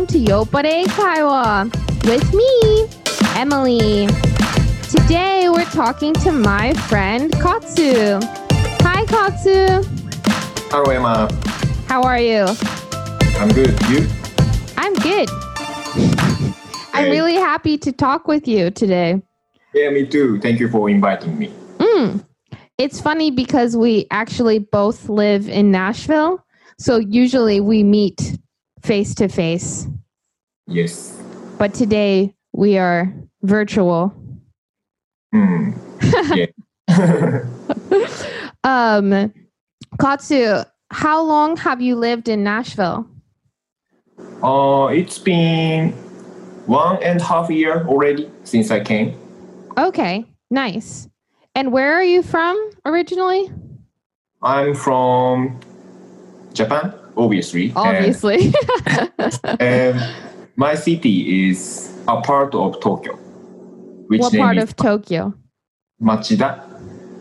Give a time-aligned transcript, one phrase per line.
[0.00, 1.64] welcome to Yopparei Kaiwa
[2.06, 2.88] with me,
[3.38, 4.06] Emily.
[4.88, 8.18] Today we're talking to my friend Katsu.
[8.80, 9.82] Hi, Katsu.
[10.70, 11.28] Hello, Emma.
[11.86, 12.46] How are you?
[13.38, 13.78] I'm good.
[13.90, 14.08] You?
[14.78, 15.28] I'm good.
[16.94, 19.20] I'm really happy to talk with you today.
[19.74, 20.40] Yeah, me too.
[20.40, 21.52] Thank you for inviting me.
[21.76, 22.24] Mm.
[22.78, 26.42] It's funny because we actually both live in Nashville.
[26.78, 28.38] So usually we meet
[28.82, 29.86] face to face.
[30.66, 31.20] Yes.
[31.58, 33.12] But today we are
[33.42, 34.14] virtual.
[35.32, 35.72] Hmm.
[36.34, 36.46] Yeah.
[38.62, 39.32] Um,
[39.98, 43.06] Katsu, how long have you lived in Nashville?
[44.42, 45.92] uh, it's been
[46.66, 49.18] one and a half year already since I came.
[49.78, 51.08] Okay, nice.
[51.54, 53.50] And where are you from originally?
[54.42, 55.58] I'm from
[56.52, 57.72] Japan, obviously.
[57.74, 58.52] Obviously.
[59.60, 60.00] And,
[60.56, 63.16] my city is a part of Tokyo.
[64.08, 65.32] Which what part of Tokyo?
[66.02, 66.62] Machida?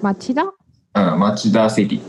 [0.01, 0.51] Machida?
[0.95, 1.99] Uh, Machida City.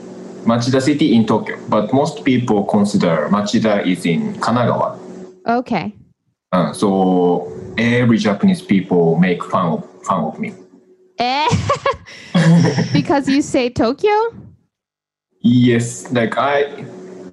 [0.44, 1.56] Machida City in Tokyo.
[1.68, 4.98] But most people consider Machida is in Kanagawa.
[5.46, 5.94] Okay.
[6.50, 10.52] Uh, so every Japanese people make fun of fun of me.
[11.18, 11.48] Eh?
[12.92, 14.34] because you say Tokyo?
[15.42, 16.84] Yes, like I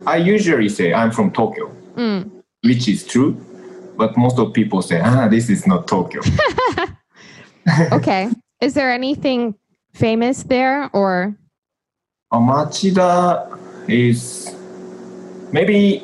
[0.08, 2.32] I usually say I'm from Tokyo, Mm.
[2.64, 3.36] which is true,
[3.98, 6.22] but most of people say ah this is not Tokyo.
[7.92, 8.30] Okay.
[8.62, 9.54] Is there anything
[9.94, 11.36] famous there or
[12.32, 13.44] uh, Machida
[13.90, 14.56] is
[15.52, 16.02] maybe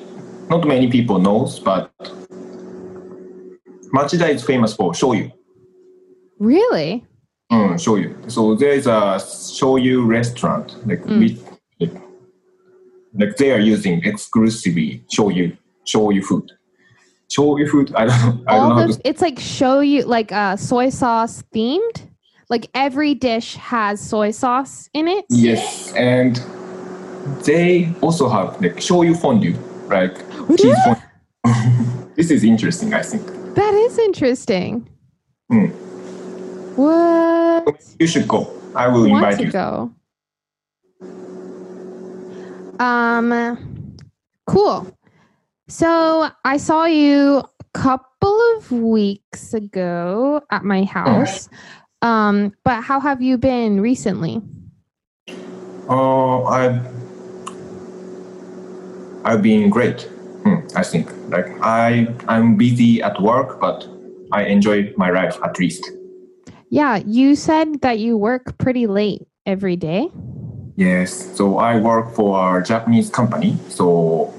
[0.50, 1.90] not many people knows, but
[3.96, 5.32] Machida is famous for shoyu.
[6.40, 7.06] really?
[7.52, 8.12] Mm, shoyu.
[8.30, 9.18] So there is a
[9.58, 11.20] shoyu restaurant, like Mm.
[11.80, 11.94] with,
[13.14, 16.52] like, they are using exclusively shoyu shoyu food.
[17.30, 17.94] Shoyu food.
[17.96, 18.44] I don't know.
[18.48, 19.02] I don't know the to.
[19.10, 22.10] it's like show you like uh soy sauce themed?
[22.50, 25.26] Like every dish has soy sauce in it?
[25.30, 26.36] Yes, and
[27.46, 29.58] they also have like shoyu fondue,
[29.88, 30.16] like
[30.58, 32.12] cheese fondue.
[32.16, 32.94] this is interesting.
[32.94, 33.26] I think
[33.56, 34.88] That is interesting.
[35.50, 35.68] Hmm.
[36.76, 37.80] What?
[38.00, 38.52] you should go.
[38.76, 39.52] I will want invite to you.
[39.52, 39.92] go.
[42.84, 43.96] Um,
[44.46, 44.92] cool.
[45.70, 51.48] So I saw you a couple of weeks ago at my house.
[52.02, 54.42] Um, but how have you been recently?
[55.88, 56.82] Oh, I
[59.24, 60.02] I've been great.
[60.44, 63.88] Hmm, I think like I I'm busy at work, but
[64.34, 65.90] I enjoy my life at least.
[66.68, 70.12] Yeah, you said that you work pretty late every day.
[70.76, 71.36] Yes.
[71.38, 73.58] So I work for a Japanese company.
[73.70, 74.34] So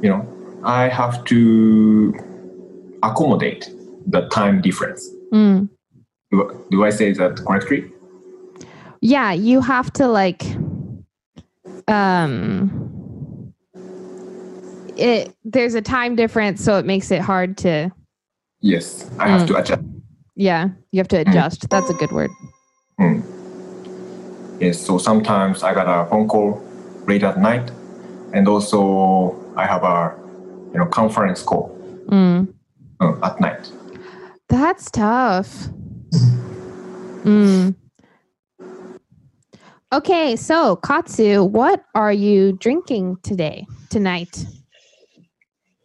[0.00, 0.26] you know
[0.64, 2.14] I have to
[3.02, 3.70] accommodate
[4.06, 5.08] the time difference.
[5.32, 5.68] Mm.
[6.30, 7.90] Do, do I say that correctly?
[9.00, 10.42] Yeah, you have to like
[11.88, 13.52] um
[14.96, 17.90] it there's a time difference so it makes it hard to
[18.60, 19.10] Yes.
[19.18, 19.46] I have Mm.
[19.48, 19.82] to adjust.
[20.36, 21.68] yeah, you have to adjust.
[21.70, 22.30] That's a good word.
[24.62, 26.62] Yes, so sometimes I got a phone call
[27.08, 27.72] late at night,
[28.32, 30.14] and also I have a
[30.72, 32.46] you know conference call Mm.
[33.00, 33.72] uh, at night.
[34.48, 35.66] That's tough.
[37.24, 37.74] Mm.
[39.92, 44.46] Okay, so Katsu, what are you drinking today, tonight?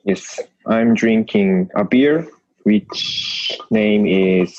[0.06, 2.28] Yes, I'm drinking a beer
[2.62, 4.56] which name is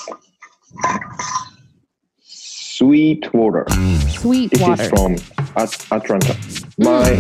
[2.79, 3.65] Sweet Water.
[4.09, 4.83] Sweet This water.
[4.83, 5.13] is from
[5.57, 6.35] At- Atlanta.
[6.79, 7.11] My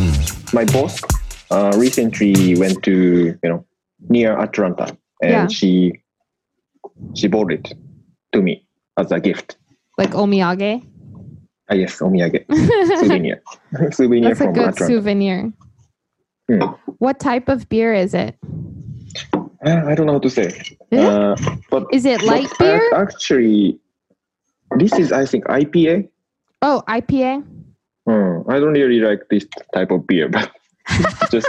[0.53, 1.01] my boss
[1.51, 2.95] uh, recently went to
[3.43, 3.65] you know
[4.09, 4.87] near Atlanta
[5.21, 5.47] and Yeah.
[5.49, 5.73] she
[7.19, 7.73] she bought it
[8.33, 8.55] to me
[8.97, 9.57] as a gift.
[9.99, 10.71] like omiyage.
[11.71, 12.41] Ah yes, omiyage
[13.03, 13.43] souvenir
[13.99, 14.87] souvenir That's a good Atlanta.
[14.87, 15.39] souvenir.
[16.49, 16.63] Hmm.
[17.03, 18.37] What type of beer is it?
[19.66, 20.49] Uh, I don't know how to say.
[20.93, 21.34] Yeah.
[21.34, 21.37] Uh,
[21.71, 22.81] but Is it light beer?
[22.95, 23.81] Actually,
[24.76, 26.09] this is I think IPA.
[26.62, 27.44] Oh, IPA.
[28.06, 30.50] Hmm, I don't really like this type of beer, but
[31.30, 31.48] just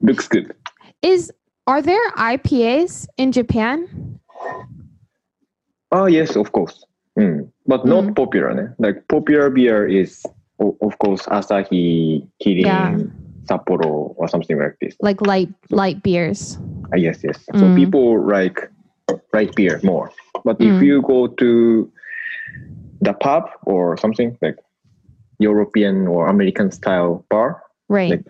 [0.00, 0.54] looks good.
[1.02, 1.32] Is
[1.66, 4.18] are there IPAs in Japan?
[5.90, 6.84] Oh yes, of course.
[7.18, 8.16] Hmm, But not Mm.
[8.16, 8.54] popular.
[8.54, 8.68] Ne?
[8.78, 10.22] Like popular beer is
[10.58, 12.96] of course Asahi, Kirin, Yeah.
[13.50, 14.96] Sapporo, or something like this.
[15.00, 16.58] Like light light beers.
[16.92, 17.44] Ah, yes, yes.
[17.58, 17.74] So Mm.
[17.76, 18.70] people like
[19.34, 20.10] light beer more.
[20.44, 20.86] But if Mm.
[20.86, 21.91] you go to
[23.02, 24.56] the pub or something like
[25.38, 28.10] European or American style bar, Right.
[28.10, 28.24] Like-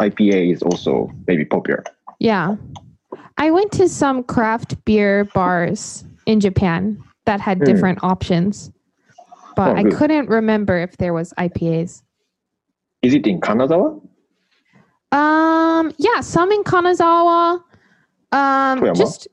[0.00, 1.82] IPA is also maybe popular.
[2.20, 2.56] Yeah.
[3.38, 7.64] I went to some craft beer bars in Japan that had Hmm.
[7.64, 8.70] different options,
[9.56, 12.02] but Oh, I couldn't remember if there was IPAs.
[13.02, 14.00] Is it in Kanazawa?
[15.10, 17.62] Um, yeah, some in Kanazawa.
[18.30, 18.94] Um, Toyama?
[18.96, 19.26] just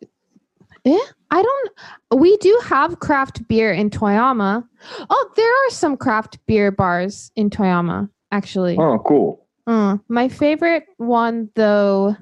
[0.96, 1.72] eh, I don't.
[2.20, 4.68] We do have craft beer in Toyama.
[5.10, 8.78] Oh, there are some craft beer bars in Toyama, actually.
[8.78, 9.46] Oh, cool.
[9.68, 12.16] Mm, my favorite one though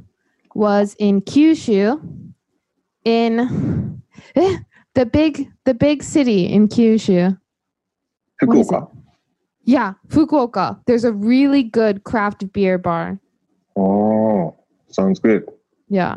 [0.54, 2.34] was in Kyushu,
[3.06, 4.02] in
[4.36, 4.58] eh,
[4.96, 7.38] the big the big city in Kyushu.
[8.42, 8.74] What is it?
[8.74, 8.92] Fukuoka.
[9.64, 10.80] Yeah, Fukuoka.
[10.86, 13.20] There's a really good craft beer bar.
[13.78, 14.56] Oh,
[14.90, 15.50] sounds good.
[15.90, 16.16] Yeah.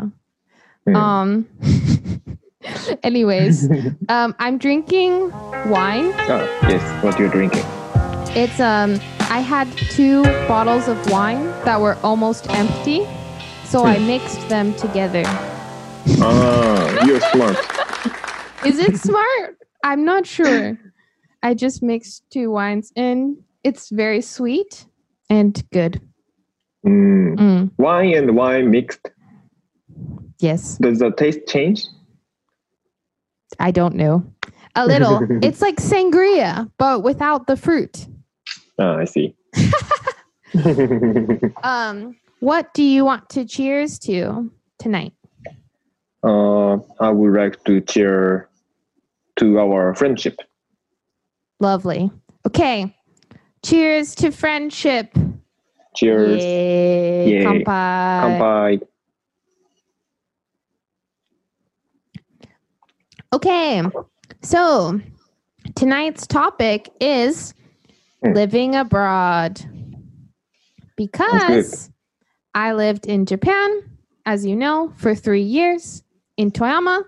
[0.86, 0.96] Hmm.
[0.96, 1.48] Um.
[3.02, 3.68] anyways,
[4.08, 5.30] um, I'm drinking
[5.70, 6.12] wine.
[6.14, 7.64] Ah, yes, what you're drinking.
[8.36, 8.98] It's um.
[9.30, 13.06] I had two bottles of wine that were almost empty,
[13.64, 15.22] so I mixed them together.
[16.20, 17.56] Ah, you're smart.
[18.66, 19.56] Is it smart?
[19.84, 20.76] I'm not sure.
[21.42, 24.84] I just mixed two wines and it's very sweet
[25.30, 26.00] and good.
[26.84, 27.36] Mm.
[27.36, 29.10] Mm, Wine and wine mixed.
[30.42, 31.84] Yes, Does the taste change?
[33.58, 34.24] I don't know.
[34.76, 35.20] A little.
[35.42, 38.06] it's like sangria, but without the fruit.
[38.78, 39.34] Ah, I see.
[41.62, 45.12] Um, what do you want to cheers to tonight?
[46.22, 48.48] uh, I would like to cheer
[49.36, 50.36] to our friendship.
[51.60, 52.10] Lovely.
[52.46, 52.94] Okay.
[53.64, 55.16] Cheers to friendship.
[55.94, 56.42] Cheers.
[56.42, 57.30] Yay.
[57.30, 57.44] Yay.
[57.44, 57.64] Kanpai.
[57.64, 58.80] Kanpai.
[63.32, 63.82] Okay.
[64.42, 65.00] So
[65.76, 67.54] tonight's topic is
[68.24, 68.32] Hmm.
[68.32, 69.60] living abroad.
[70.96, 71.90] Because
[72.54, 73.82] I lived in Japan,
[74.26, 76.02] as you know, for three years
[76.36, 77.04] in Toyama,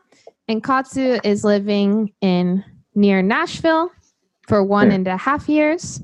[0.49, 2.65] and Katsu is living in
[2.95, 3.91] near Nashville
[4.49, 4.95] for one Hmm.
[4.95, 6.01] and a half years.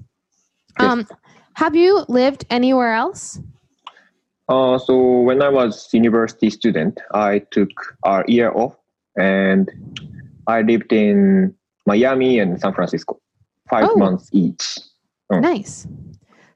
[0.79, 0.93] Yes.
[0.93, 1.07] Um,
[1.55, 3.41] have you lived anywhere else?
[4.49, 7.71] Uh, so when I was university student, I took
[8.05, 8.78] a year off
[9.19, 9.71] and
[10.47, 11.55] I lived in
[11.87, 13.19] Miami and San Francisco,
[13.71, 13.97] five Oh.
[13.97, 14.79] months each.
[15.31, 15.41] Oh.
[15.41, 15.87] Nice.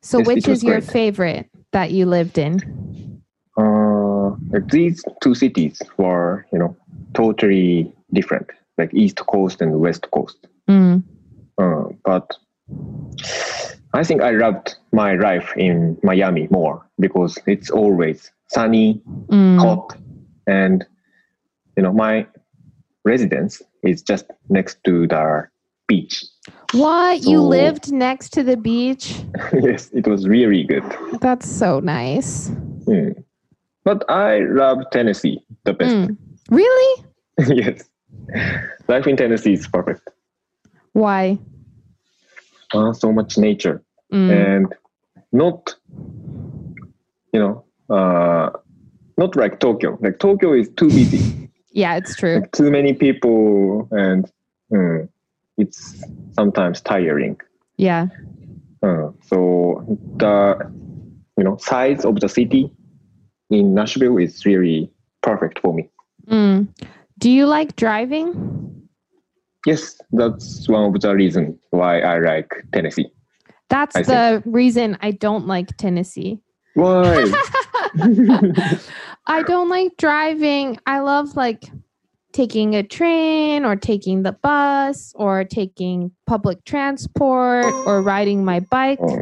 [0.01, 0.91] So, it which is your great.
[0.91, 3.21] favorite that you lived in?
[3.57, 4.31] Uh,
[4.71, 6.77] these two cities were, you know,
[7.15, 8.49] totally different,
[8.79, 10.47] like East Coast and West Coast.
[10.69, 11.03] Mm.
[11.59, 12.35] Uh, but
[13.95, 19.59] I think I loved my life in Miami more because it's always sunny, Mm.
[19.59, 19.97] hot,
[20.47, 20.85] and
[21.77, 22.27] you know my
[23.05, 25.49] residence is just next to the
[25.89, 26.25] beach.
[26.73, 27.23] What?
[27.23, 29.21] You lived next to the beach?
[29.53, 30.85] yes, it was really good.
[31.21, 32.49] That's so nice.
[32.87, 33.23] Mm.
[33.85, 35.95] But I love Tennessee the best.
[35.95, 36.17] Mm.
[36.51, 37.05] Really?
[37.49, 37.85] yes,
[38.89, 40.09] life in Tennessee is perfect.
[40.93, 41.39] Why?
[42.75, 43.83] Uh, so much nature
[44.13, 44.31] Mm.
[44.31, 44.75] and
[45.33, 45.75] not,
[47.33, 48.51] you know, uh,
[49.17, 49.97] not like Tokyo.
[50.03, 51.42] Like Tokyo is too busy.
[51.73, 52.43] Yeah, it's true.
[52.53, 54.31] too many people and
[54.73, 55.09] mm,
[55.59, 56.03] it's
[56.33, 57.37] sometimes tiring
[57.77, 58.07] Yeah.
[58.83, 59.85] Uh, so
[60.19, 60.59] the
[61.39, 62.73] you know size of the city
[63.51, 64.91] in nashville is really
[65.23, 65.89] perfect for me
[66.29, 66.69] Mm.
[67.19, 68.89] Do you like driving?
[69.67, 73.07] yes that's one of the reasons why i like tennessee
[73.69, 76.41] That's I the reason I don't like Tennessee.
[76.75, 77.25] why
[79.27, 80.79] I don't like driving.
[80.87, 81.65] I love like
[82.33, 88.99] taking a train or taking the bus or taking public transport or riding my bike.
[89.03, 89.21] Oh.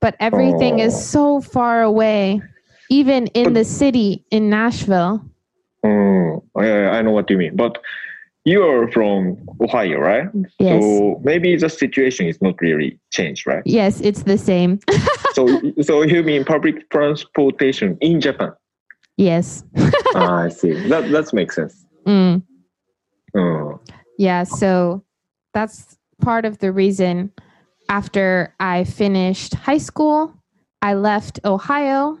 [0.00, 0.98] But everything is Oh.
[0.98, 2.40] so far away,
[2.90, 5.24] even in But- the city in Nashville.
[5.84, 7.78] Mm, I, I know what you mean but
[8.44, 10.28] you're from ohio right
[10.60, 10.80] Yes.
[10.80, 14.78] so maybe the situation is not really changed right Yes, it's the same.
[15.34, 15.46] so
[15.80, 18.52] so you mean public transportation in japan
[19.16, 19.64] yes.
[20.14, 22.42] ah, i see that that makes sense Mm.
[23.36, 23.78] Mm.
[24.18, 25.04] Yeah, so
[25.54, 27.30] that's part of the reason
[27.88, 30.34] after I finished high school,
[30.82, 32.18] I left Ohio,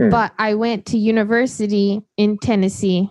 [0.00, 0.10] Mm.
[0.12, 3.10] but I went to university in Tennessee.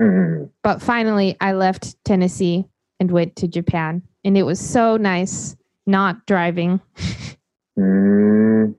[0.00, 0.50] Mm.
[0.62, 2.64] But finally, I left Tennessee
[3.00, 4.02] and went to Japan.
[4.24, 5.56] And it was so nice
[5.86, 6.80] not driving.
[7.78, 8.74] Mm,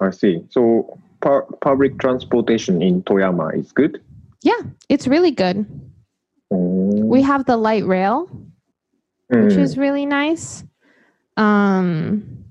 [0.00, 0.42] I see.
[0.50, 4.02] So pu- public transportation in Toyama is good.
[4.42, 5.64] Yeah, it's really good.
[6.52, 8.28] Mm, We have the light rail,
[9.30, 10.64] which mm, is really nice.
[11.36, 12.44] Um,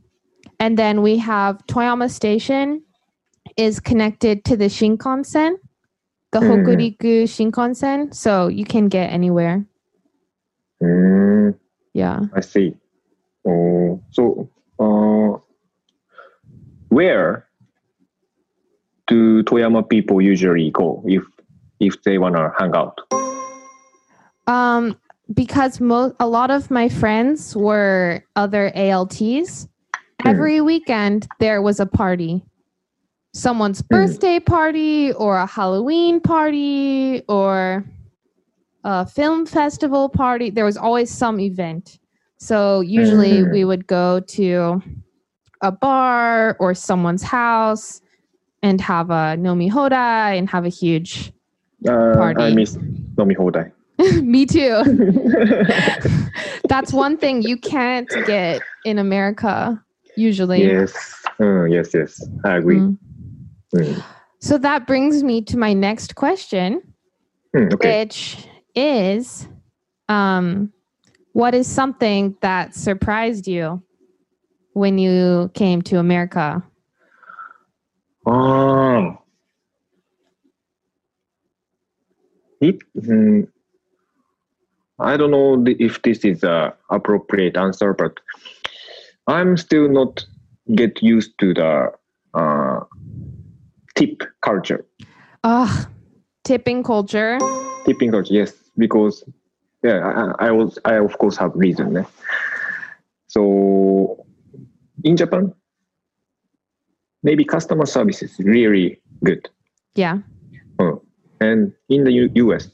[0.60, 2.82] and then we have Toyama Station
[3.58, 5.58] is connected to the Shinkansen.
[6.32, 6.48] the Mhm.
[6.64, 9.66] Hokuriku Shinkansen, so you can get anywhere.
[10.82, 11.56] Mm,
[11.94, 12.22] Yeah.
[12.34, 12.74] I see.
[13.46, 14.48] Oh, so
[14.80, 15.38] uh,
[16.88, 17.46] where
[19.08, 21.24] do Toyama people usually go if
[21.80, 23.00] if they wanna hang out?
[24.48, 24.98] Um,
[25.34, 29.68] because mo- a lot of my friends were other ALTs.
[30.26, 32.44] Every weekend there was a party.
[33.34, 37.84] Someone's birthday party or a Halloween party or
[38.84, 40.50] a film festival party.
[40.52, 41.98] There was always some event.
[42.38, 43.52] So usually Mhm.
[43.52, 44.82] we would go to
[45.62, 48.02] a bar or someone's house
[48.64, 51.32] and have a nomi hodai and have a huge
[51.88, 52.78] Uh, I miss
[53.18, 53.72] Nomi Hodai.
[54.24, 54.82] me too
[56.70, 59.84] That's one thing you can't get in America
[60.16, 60.62] usually.
[60.64, 62.24] yes, uh, yes, yes.
[62.46, 62.78] I agree.
[62.78, 62.98] Mm.
[63.76, 64.04] Mm.
[64.40, 66.82] So that brings me to my next question,
[67.56, 68.00] Mm, okay.
[68.00, 69.48] which is
[70.08, 70.72] um
[71.34, 73.82] what is something that surprised you
[74.74, 76.64] when you came to America?
[78.32, 79.18] Ah.
[82.62, 83.48] It, mm,
[85.00, 88.20] I don't know if this is a appropriate answer, but
[89.28, 90.24] I'm still not
[90.76, 91.92] get used to the
[92.34, 92.80] uh,
[93.96, 94.86] tip culture.
[95.44, 95.90] Ah,
[96.46, 97.38] tipping culture.
[97.86, 99.24] Tipping culture, yes, because
[99.84, 101.98] yeah, I, I was I of course have reason.
[101.98, 102.04] eh.
[103.28, 104.24] So
[105.04, 105.54] in Japan,
[107.24, 109.50] maybe customer service is really good.
[109.96, 110.20] Yeah.
[111.40, 112.70] And in the U- US,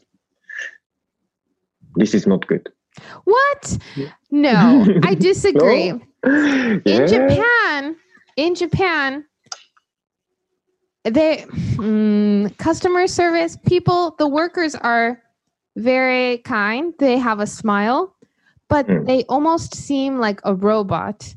[1.96, 2.68] this is not good.
[3.24, 3.78] What?
[4.32, 5.94] No, I disagree.
[6.26, 6.80] Yeah.
[6.86, 7.96] in Japan,
[8.36, 9.24] in Japan,
[11.06, 11.46] they
[11.78, 15.22] mm, customer service people, the workers are
[15.78, 16.94] very kind.
[17.00, 18.14] They have a smile,
[18.68, 19.06] but Mm.
[19.08, 21.34] they almost seem like a robot.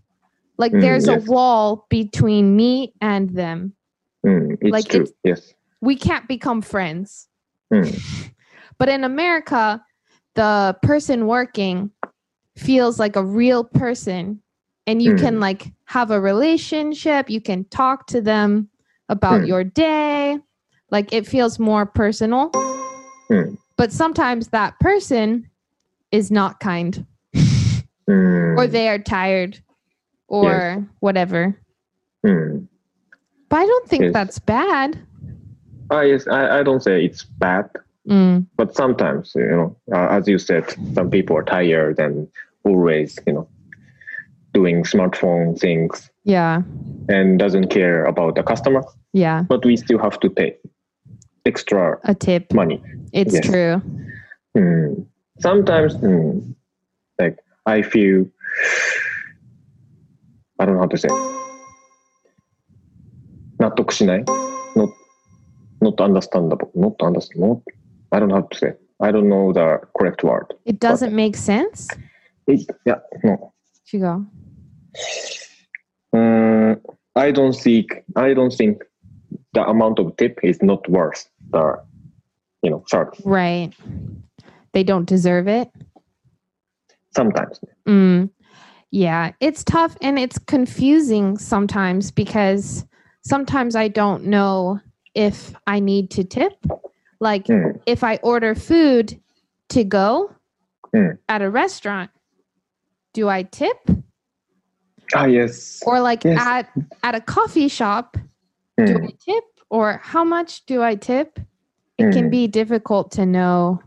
[0.61, 1.27] Like Mm, there's yes.
[1.27, 3.73] a wall between me and them.
[4.27, 5.01] Mm, it's like true.
[5.01, 5.55] it's- yes.
[5.81, 7.29] We can't become friends.
[7.73, 7.89] Mm.
[8.79, 9.83] But in America,
[10.35, 11.91] the person working
[12.57, 14.43] feels like a real person
[14.87, 15.21] and you Mm.
[15.21, 18.69] can like have a relationship, you can talk to them
[19.09, 19.49] about Mm.
[19.49, 20.39] your day.
[20.91, 22.51] Like it feels more personal.
[23.31, 23.57] Mm.
[23.77, 25.49] But sometimes that person
[26.13, 27.07] is not kind
[28.09, 29.63] Mm, or they are tired
[30.31, 31.55] or whatever.
[32.25, 32.67] mm.
[33.49, 34.13] But I don't think Yes.
[34.13, 34.99] that's bad.
[35.91, 37.69] Ah, yes, I, I don't say it's bad,
[38.09, 42.27] Mm, but sometimes, you know, uh, as you said, some people are tired and
[42.65, 43.49] always, you know,
[44.55, 46.63] doing smartphone things yeah.
[47.09, 48.83] and doesn't care about the customer,
[49.13, 49.43] Yeah.
[49.49, 50.57] but we still have to pay
[51.45, 52.53] extra A tip.
[52.55, 52.81] money.
[53.13, 53.47] It's Yes.
[53.47, 53.83] true.
[54.57, 55.07] Mm.
[55.41, 56.55] Sometimes, mm,
[57.19, 58.27] like I feel,
[60.60, 61.10] I don't know how to say.
[63.58, 64.26] 納得しない
[64.76, 64.90] Not,
[65.82, 66.70] not understandable.
[66.76, 67.40] Not understand.
[67.40, 67.62] Not,
[68.12, 68.74] I don't know how to say.
[69.00, 70.54] I don't know the correct word.
[70.66, 71.88] It doesn't make sense.
[72.48, 73.54] It, yeah, no.
[73.86, 74.26] Chigo.
[76.14, 76.82] Mm,
[77.16, 78.04] I don't think.
[78.16, 78.84] I don't think
[79.54, 81.82] the amount of tip is not worth the,
[82.62, 83.20] you know, service.
[83.26, 83.74] Right.
[84.74, 85.70] They don't deserve it.
[87.16, 87.60] Sometimes.
[87.88, 88.30] Mm.
[88.91, 92.85] Yeah, it's tough and it's confusing sometimes because
[93.23, 94.81] sometimes I don't know
[95.15, 96.53] if I need to tip.
[97.21, 99.21] Like Mm, if I order food
[99.71, 100.35] to go
[100.95, 101.19] Mm.
[101.29, 102.11] at a restaurant,
[103.15, 103.77] do I tip?
[105.15, 105.83] ah, yes.
[105.87, 106.41] Or like Yes.
[106.41, 106.69] at
[107.03, 108.17] at a coffee shop,
[108.79, 109.45] do Mm, I tip?
[109.71, 111.39] Or how much do I tip?
[111.99, 112.31] It can Mm.
[112.31, 113.81] be difficult to know.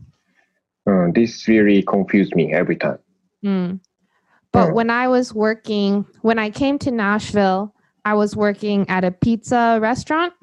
[0.88, 3.00] uh, this really confused me every time.
[4.54, 7.74] But when I was working, when I came to Nashville,
[8.06, 10.34] I was working at a pizza restaurant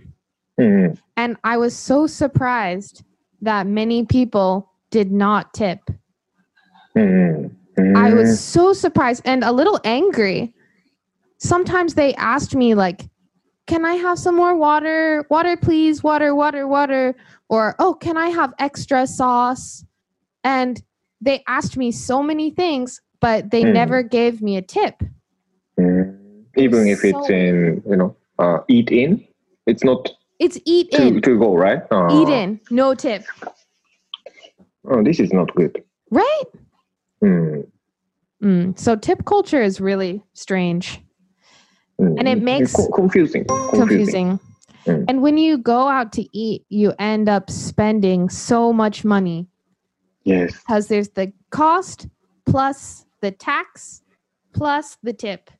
[0.60, 3.02] Mm, and I was so surprised
[3.40, 5.80] that many people did not tip.
[6.94, 7.50] mm.
[7.96, 10.54] I was so surprised and a little angry.
[11.38, 13.08] Sometimes they asked me like,
[13.66, 15.24] "Can I have some more water?
[15.30, 17.16] Water please, water, water, water."
[17.48, 19.82] Or, "Oh, can I have extra sauce?"
[20.44, 20.82] And
[21.22, 23.72] they asked me so many things, but they Mm.
[23.74, 25.02] never gave me a tip.
[25.78, 29.24] Mm, even if it's in you know uh, eat in
[29.66, 33.22] it's not It's eat to, in, to go right uh, eat in, no tip,
[34.90, 36.44] oh, this is not good right?
[37.22, 37.66] Mm,
[38.42, 38.78] Mm.
[38.78, 41.00] So tip culture is really strange,
[42.00, 42.14] mm.
[42.18, 44.40] And it makes- Co- confusing confusing, confusing.
[44.86, 45.04] Mm.
[45.08, 49.46] And when you go out to eat, you end up spending so much money
[50.24, 50.56] Yes.
[50.56, 52.08] because there's the cost
[52.46, 54.02] plus the tax
[54.52, 55.50] plus the tip.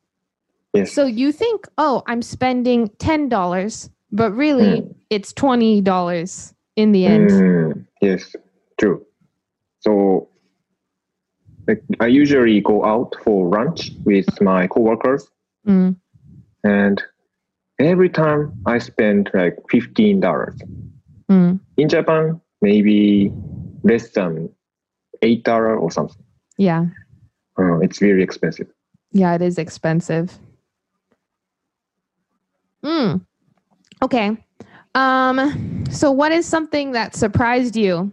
[0.75, 0.93] Yes.
[0.93, 4.95] So you think, oh, I'm spending $10, but really Mm.
[5.11, 7.31] it's $20 in the end.
[7.31, 8.35] Mm, yes,
[8.79, 9.05] true.
[9.81, 10.29] So,
[11.67, 15.29] like, I usually go out for lunch with my coworkers,
[15.67, 15.97] Mm.
[16.65, 17.03] and
[17.79, 20.57] every time I spend like fifteen dollars.
[21.31, 21.61] Mm.
[21.77, 23.33] In Japan, maybe
[23.83, 24.51] less than
[25.23, 26.23] eight dollar or something.
[26.59, 26.87] Yeah.
[27.61, 28.69] Uh, it's very expensive.
[29.13, 30.39] Yeah, it is expensive.
[32.85, 33.21] Mm.
[34.03, 34.37] Okay.
[34.95, 38.13] Um, so what is something that surprised you?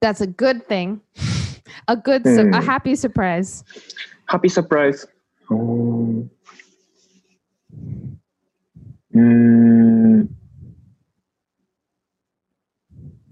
[0.00, 1.00] That's a good thing.
[1.88, 2.66] A good su- a Hmm.
[2.66, 3.62] happy surprise.
[4.28, 5.06] Happy surprise.
[5.50, 6.28] Um,
[9.14, 10.28] mm,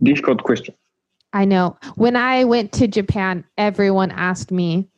[0.02, 0.74] difficult question.
[1.32, 1.76] I know.
[1.96, 4.88] When I went to Japan, everyone asked me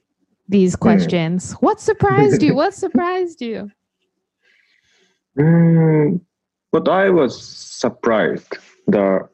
[0.48, 1.52] these questions.
[1.60, 2.54] What surprised you?
[2.54, 3.70] What surprised you?
[5.38, 6.20] Mm,
[6.72, 8.56] but I was surprised.
[8.86, 9.28] The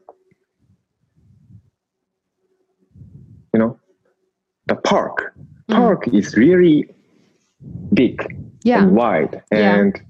[3.54, 3.78] you know
[4.66, 5.33] the park.
[5.71, 5.76] Mm.
[5.76, 6.92] Park is really
[7.95, 8.16] big
[8.64, 8.83] Yeah.
[8.83, 9.76] and wide Yeah.
[9.78, 10.00] and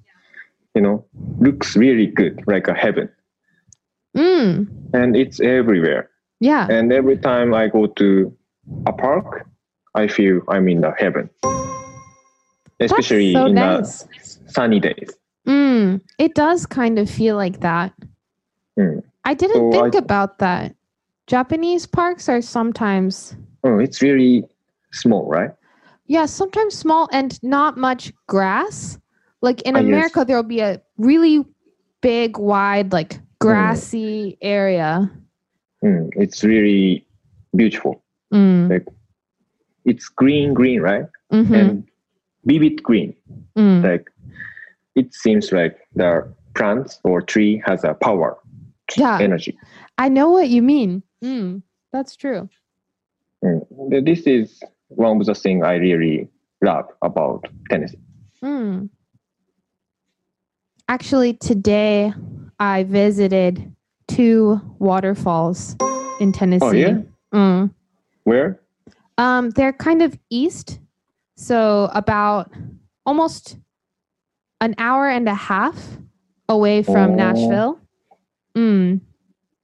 [0.75, 1.04] you know
[1.40, 3.09] looks really good like a heaven
[4.16, 4.66] Mm.
[4.94, 6.09] and it's everywhere
[6.40, 6.66] Yeah.
[6.71, 8.32] and every time i go to
[8.87, 9.47] a park
[9.94, 11.28] i feel i'm in the heaven
[12.80, 14.02] especially so in nice.
[14.02, 14.08] the
[14.52, 15.11] sunny days
[15.44, 17.92] Mm, it does kind of feel like that.
[18.78, 19.02] Mm.
[19.25, 20.72] I didn't So think I- about that.
[21.26, 23.34] Japanese parks are sometimes,
[23.64, 24.44] oh, it's really
[24.92, 25.50] small right
[26.06, 28.98] yeah, sometimes small and not much grass.
[29.40, 29.81] Like in Ah.
[29.81, 31.44] America, there'll be a really
[32.02, 35.11] big, wide, like grassy area.
[35.83, 37.05] Mm, it's really
[37.57, 38.00] beautiful
[38.33, 38.87] Mm, like
[39.85, 41.88] it's green green right mhm, and
[42.45, 43.14] vivid green
[43.57, 43.83] mm.
[43.83, 44.11] like
[44.95, 48.38] it seems like the plant or tree has a power
[48.97, 49.57] Yeah, energy
[49.99, 51.03] I know what you mean.
[51.23, 52.49] Mm, that's true.
[53.45, 54.05] Mm.
[54.05, 56.29] This is one of the things I really
[56.62, 57.99] love about Tennessee.
[58.42, 58.88] Mm.
[60.88, 62.12] Actually, today
[62.59, 63.75] I visited
[64.09, 65.77] two waterfalls
[66.21, 66.66] in Tennessee.
[66.66, 66.99] Oh, yeah?
[67.33, 67.75] Mm.
[68.25, 68.61] Where?
[69.18, 70.81] Um, they're kind of east,
[71.37, 72.51] so about
[73.07, 73.57] almost
[74.61, 75.98] an hour and a half
[76.48, 77.14] away from Oh.
[77.14, 77.79] Nashville.
[78.55, 79.01] Mm.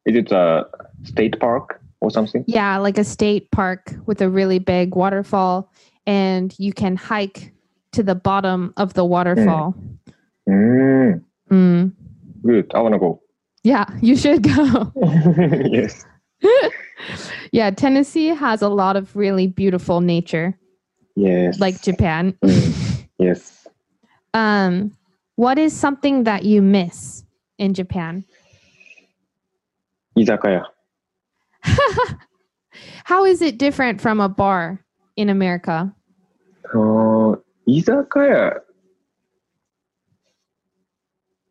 [0.07, 0.67] Is it a
[1.05, 2.45] state park or something?
[2.47, 5.71] Yeah, like a state park with a really big waterfall,
[6.07, 7.53] and you can hike
[7.93, 9.75] to the bottom of the waterfall.
[10.49, 11.93] Mm, Mm.
[12.43, 12.71] good.
[12.75, 13.23] I want to go.
[13.65, 14.93] Yeah, you should go.
[15.71, 16.05] yes.
[17.53, 20.59] yeah, Tennessee has a lot of really beautiful nature,
[21.17, 21.59] Yes.
[21.61, 22.35] like Japan.
[22.45, 23.07] Mm.
[23.19, 23.67] Yes.
[24.35, 24.93] um,
[25.37, 27.25] what is something that you miss
[27.59, 28.25] in Japan?
[30.17, 30.65] Izakaya.
[33.05, 34.85] How is it different from a bar
[35.17, 35.93] in America?
[36.75, 37.35] Uh,
[37.69, 38.61] izakaya.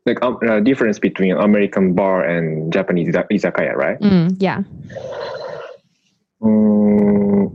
[0.06, 4.00] Like um, uh, difference between American bar and Japanese izakaya, right?
[4.00, 4.64] Mm, yeah.
[6.42, 7.52] Um,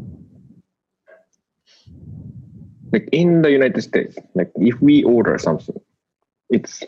[2.93, 5.81] like in the United States, like if we order something,
[6.51, 6.83] it's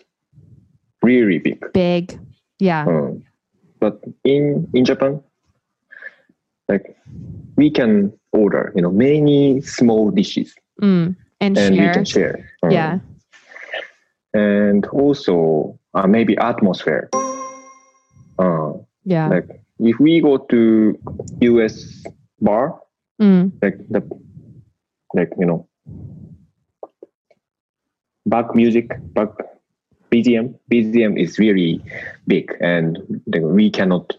[1.02, 1.64] really big.
[1.72, 2.18] Big.
[2.58, 2.84] Yeah.
[2.86, 3.24] Um,
[3.80, 5.20] but in in Japan,
[6.68, 6.96] like
[7.56, 12.50] we can order, you know, many small dishes Mm, and, and we can share.
[12.62, 12.98] Um, Yeah.
[14.34, 17.08] and also uh, maybe atmosphere.
[18.38, 18.72] Uh,
[19.04, 19.28] Yeah.
[19.28, 20.98] like if we go to
[21.40, 22.04] U.S.
[22.40, 22.80] bar,
[23.22, 24.02] Mm, like the
[25.14, 25.68] like you know
[28.26, 29.28] back music back
[30.10, 31.80] bgm bgm is really
[32.26, 32.98] big and
[33.40, 34.16] we cannot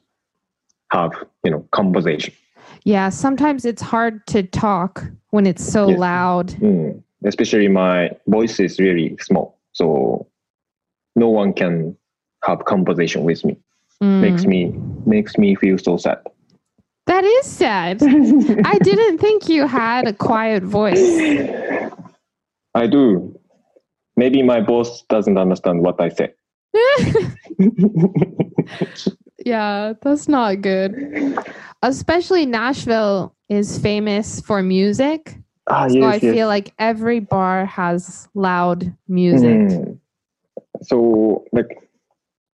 [0.91, 1.11] have
[1.43, 2.33] you know conversation
[2.85, 3.09] yeah.
[3.09, 5.99] Sometimes it's hard to talk when it's so Yes.
[5.99, 6.47] loud.
[6.61, 7.03] Mm.
[7.25, 10.25] especially my voice is really small so
[11.17, 11.97] no one can
[12.43, 13.57] have conversation with me
[14.03, 14.19] Mm.
[14.21, 14.73] makes me
[15.05, 16.19] makes me feel so sad
[17.07, 18.01] That is sad.
[18.73, 21.15] I didn't think you had a quiet voice.
[22.75, 23.03] i do
[24.17, 26.29] maybe my boss doesn't understand what i say
[29.45, 31.37] yeah, that's not good.
[31.81, 35.37] Especially Nashville is famous for music.
[35.69, 39.59] ah So I yes yes feel like every bar has loud music.
[39.71, 39.99] Mm.
[40.83, 41.84] So like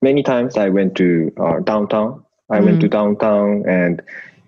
[0.01, 2.23] many times I went to uh, downtown.
[2.49, 4.01] I went to downtown and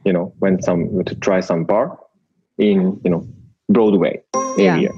[0.04, 1.98] you know went some to try some bar
[2.58, 3.28] in you know
[3.70, 4.22] Broadway
[4.60, 4.90] area.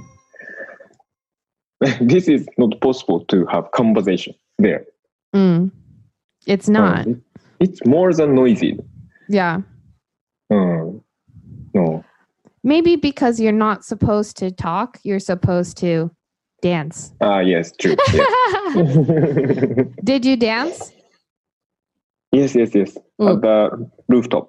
[1.81, 1.97] Yeah.
[2.01, 4.85] this is not possible to have conversation there.
[5.35, 5.71] Mm.
[6.47, 7.07] It's not.
[7.07, 7.13] Uh,
[7.59, 8.77] it's more than noisy.
[9.29, 9.61] Yeah.
[10.49, 11.03] Um,
[11.73, 12.03] no.
[12.63, 16.11] Maybe because you're not supposed to talk, you're supposed to
[16.69, 17.13] dance.
[17.21, 17.95] Ah, yes, true.
[18.11, 18.27] Yes,
[20.03, 20.91] Did you dance?
[22.31, 22.73] yes, yes.
[22.73, 22.97] yes.
[23.21, 23.35] Mm.
[23.35, 24.47] At the rooftop.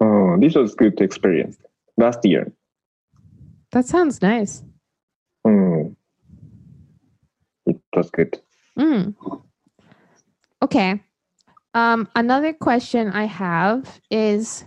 [0.00, 1.56] Oh, this was good experience
[1.98, 2.52] last year.
[3.72, 4.62] that sounds nice.
[5.46, 5.94] Mm.
[7.66, 8.40] It was good.
[8.78, 9.14] Mm.
[10.62, 11.00] Okay.
[11.74, 14.64] Um, another question I have is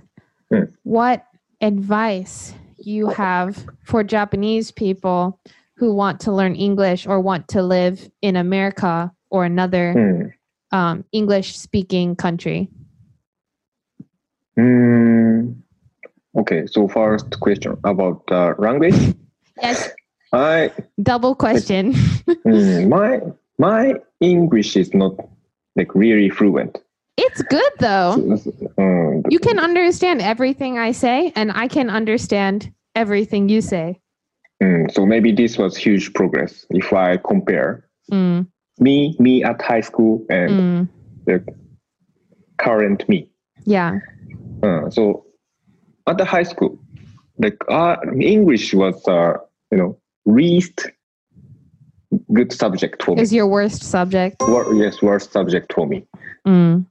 [0.52, 0.66] Hmm.
[0.84, 1.26] what
[1.62, 2.54] advice
[2.86, 5.40] you have for Japanese people
[5.78, 10.32] who want to learn English or want to live in America or another Mm.
[10.72, 12.70] um, English speaking country?
[14.58, 15.56] Mm.
[16.38, 19.16] Okay, so first question about the language.
[19.62, 19.90] Yes.
[20.32, 21.94] I Double question.
[22.46, 23.20] mm, my
[23.58, 25.14] my English is not
[25.76, 26.78] like really fluent.
[27.26, 28.16] It's good though.
[28.78, 34.00] Mm, You can understand everything I say, and I can understand everything you say.
[34.64, 38.48] mm, so maybe this was huge progress if I compare Mm,
[38.80, 40.90] me me at high school and mm,
[41.26, 41.44] the
[42.58, 43.30] current me.
[43.66, 44.00] yeah.
[44.64, 45.26] Uh, so
[46.08, 46.78] at the high school,
[47.38, 49.34] like uh, English was uh,
[49.72, 50.90] you know least
[52.34, 53.22] good subject for me.
[53.22, 54.42] Is your worst subject?
[54.42, 56.06] Wor- yes, worst subject for me.
[56.48, 56.86] Mm,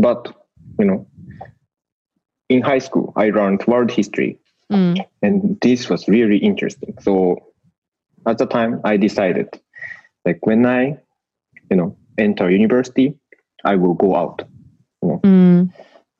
[0.00, 0.34] But
[0.78, 1.06] you know,
[2.48, 4.38] in high school, I learned world history,
[4.72, 6.94] mm, and this was really interesting.
[7.00, 7.36] So
[8.26, 9.48] at the time, I decided,
[10.24, 10.96] like when I,
[11.70, 13.14] you know, enter university,
[13.64, 14.42] I will go out.
[15.02, 15.72] You mm.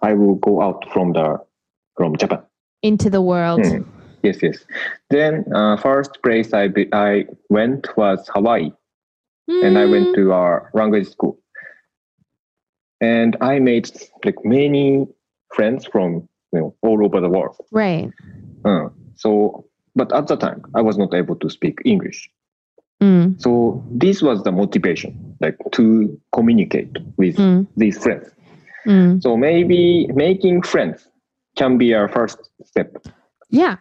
[0.02, 1.38] I will go out from the
[1.96, 2.42] from Japan.
[2.82, 3.64] Into the world.
[3.64, 3.82] Hmm.
[4.22, 4.58] Yes, yes.
[5.08, 8.72] Then uh, first place I be, I went was Hawaii,
[9.48, 11.39] and I went Mm, to our language school.
[13.00, 13.90] And I made
[14.24, 15.06] like many
[15.54, 17.56] friends from you know all over the world.
[17.72, 18.10] Right.
[18.64, 22.30] Uh, so, but at the time, I was not able to speak English.
[23.02, 28.28] Mm, So this was the motivation, like to communicate with mm, these friends.
[28.86, 29.22] mm.
[29.22, 31.08] So maybe making friends
[31.56, 32.94] can be our first step.
[33.48, 33.76] Yeah.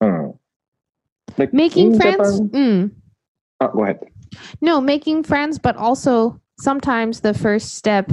[0.00, 0.28] Uh,
[1.36, 2.38] like Making friends.
[2.38, 2.90] Japan- Mm.
[3.60, 3.98] Ah, go ahead.
[4.60, 8.10] No, making friends, but also sometimes the first step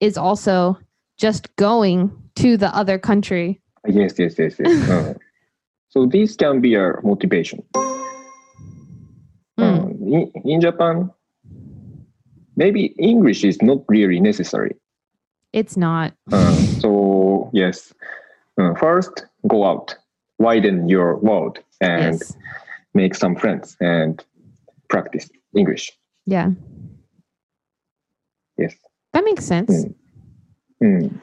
[0.00, 0.78] is also
[1.18, 3.60] just going to the other country.
[3.86, 4.88] Yes, yes, yes, yes.
[4.90, 5.14] Uh,
[5.88, 7.62] so this can be our motivation.
[9.58, 9.58] Mm.
[9.58, 11.10] Uh, in, in Japan,
[12.56, 14.74] maybe English is not really necessary.
[15.52, 16.14] It's not.
[16.32, 17.92] Uh, so yes,
[18.58, 19.94] uh, first go out,
[20.38, 22.36] widen your world, and Yes.
[22.94, 24.24] make some friends and
[24.88, 25.92] practice English.
[26.24, 26.52] Yeah.
[29.12, 29.70] That makes sense.
[29.70, 29.94] Mm.
[30.82, 31.20] Mm,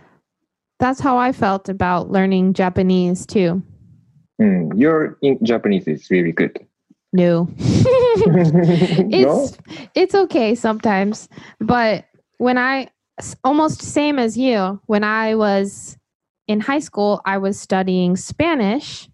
[0.79, 3.61] That's how I felt about learning Japanese too.
[4.41, 4.71] mm.
[4.79, 6.57] Your in- Japanese is really good.
[7.11, 7.49] No.
[7.57, 9.09] no?
[9.11, 9.57] it's
[9.95, 11.27] it's okay sometimes
[11.59, 12.05] but
[12.37, 12.89] when I
[13.43, 15.97] almost same as you when i was
[16.47, 19.09] in high school i was studying spanish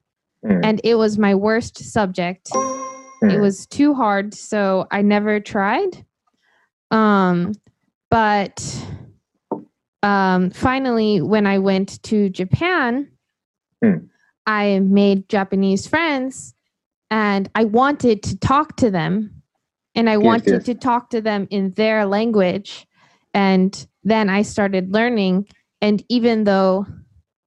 [0.45, 2.53] Mm, and it was my worst subject it
[3.23, 6.05] mm, was too hard so i never tried
[6.91, 7.53] um
[8.15, 8.63] but
[10.01, 13.11] um finally when i went to japan
[13.83, 14.07] Mm.
[14.45, 16.53] i made japanese friends
[17.11, 19.43] and i wanted to talk to them
[19.95, 20.63] and i wanted yes.
[20.63, 22.87] to talk to them in their language
[23.33, 25.45] and then i started learning
[25.81, 26.85] and even though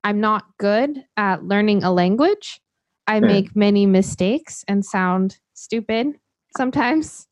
[0.05, 2.61] i'm not good at learning a language
[3.11, 3.27] I Mm.
[3.27, 6.07] make many mistakes and sound stupid
[6.59, 7.28] sometimes.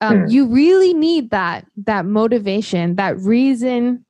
[0.00, 0.30] Um, Mm.
[0.30, 4.04] You really need that that motivation, that reason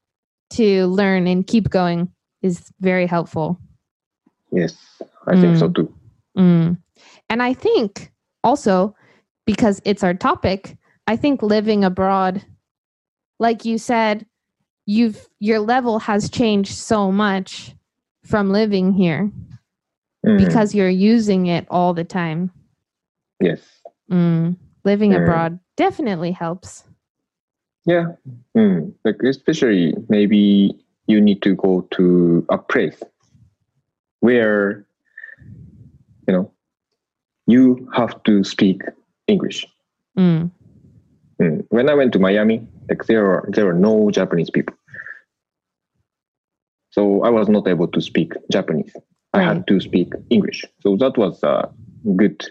[0.51, 2.11] to learn and keep going
[2.43, 3.59] is very helpful.
[4.53, 4.77] yes,
[5.27, 5.93] I think so too.
[6.37, 6.79] Mm.
[7.29, 8.95] And I think also
[9.47, 12.45] because it's our topic, I think living abroad,
[13.39, 14.27] like you said,
[14.87, 17.75] you've your level has changed so much
[18.25, 19.31] from living here
[20.27, 22.51] Mm, because you're using it all the time.
[23.41, 23.61] yes,
[24.11, 24.57] Mm.
[24.85, 25.23] Living Mm.
[25.23, 26.85] abroad definitely helps.
[27.87, 28.13] yeah.
[28.57, 30.75] Mm, like especially maybe
[31.07, 33.03] you need to go to a place
[34.21, 34.87] where
[36.27, 36.51] you know
[37.47, 38.83] you have to speak
[39.27, 39.67] English.
[40.19, 40.51] Mm.
[41.41, 41.67] Mm.
[41.69, 44.77] When I went to Miami, like there are there are no Japanese people,
[46.91, 48.93] so I was not able to speak Japanese.
[49.35, 50.65] I had to speak English.
[50.81, 51.69] So that was a
[52.17, 52.47] good,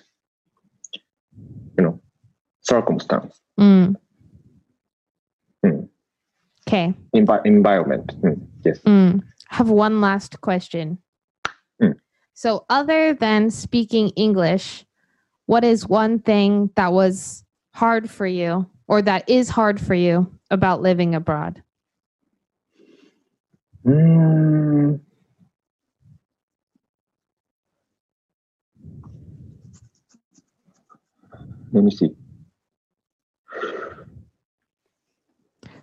[1.78, 2.02] you know,
[2.64, 3.96] circumstance, Mm.
[5.66, 5.90] Mm.
[6.68, 6.94] Okay.
[7.16, 8.20] envi- environment.
[8.22, 8.80] Mm, Yes.
[8.80, 9.22] Mm.
[9.50, 10.98] Have one last question.
[11.82, 11.94] Mm.
[12.34, 14.86] So, other than speaking English,
[15.46, 20.32] what is one thing that was hard for you or that is hard for you
[20.50, 21.62] about living abroad?
[23.86, 25.00] Mm.
[31.74, 32.16] Let me see.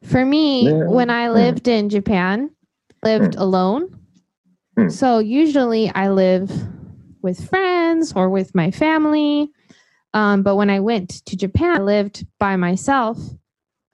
[0.04, 0.84] For me, Yeah.
[0.88, 1.34] when I Mm.
[1.34, 2.50] lived in Japan,
[3.04, 3.88] lived alone.
[4.78, 4.90] Mm.
[4.90, 6.50] So usually I live
[7.22, 9.50] with friends or with my family.
[10.14, 13.18] Um, but when I went to Japan, I lived by myself.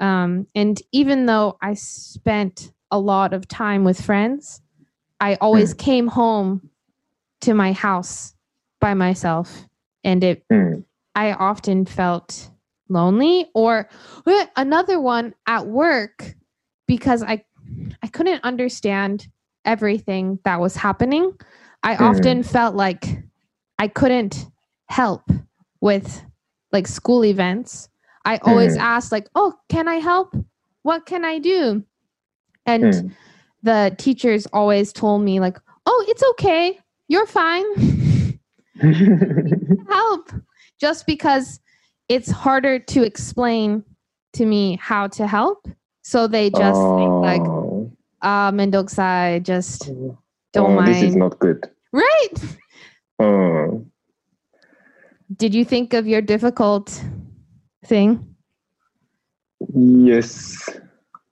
[0.00, 4.62] Um, and even though I spent a lot of time with friends,
[5.20, 6.70] I always came home
[7.42, 8.34] to my house
[8.80, 9.66] by myself.
[10.04, 10.84] And it Mm.
[11.14, 12.50] I often felt
[12.88, 13.88] lonely or
[14.26, 16.34] eh, another one at work
[16.86, 17.44] because I
[18.02, 19.28] I couldn't understand
[19.64, 21.32] everything that was happening.
[21.82, 22.00] I Mm.
[22.04, 23.04] often felt like
[23.78, 24.46] I couldn't
[24.88, 25.28] help
[25.80, 26.22] with
[26.72, 27.88] like school events.
[28.24, 28.80] I always Mm.
[28.80, 30.34] asked like, "Oh, can I help?
[30.82, 31.84] What can I do?"
[32.66, 33.14] And Mm.
[33.62, 36.78] the teachers always told me like, "Oh, it's okay.
[37.08, 38.38] You're fine."
[39.88, 40.30] help
[40.80, 41.60] just because
[42.08, 43.84] it's harder to explain
[44.34, 45.66] to me how to help.
[46.02, 47.90] So they just think like, Oh.
[48.22, 49.90] ah, mendokusai, just
[50.52, 51.66] don't Oh, This is not good.
[51.92, 52.36] right.
[53.18, 53.84] Oh.
[55.36, 57.02] Did you think of your difficult
[57.84, 58.36] thing?
[59.74, 60.68] Yes.